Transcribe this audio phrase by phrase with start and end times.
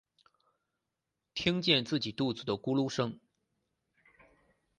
[1.35, 3.19] 听见自己肚子的咕噜声